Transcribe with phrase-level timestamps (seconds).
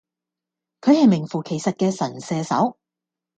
[0.81, 2.79] 佢係名副其實嘅神射手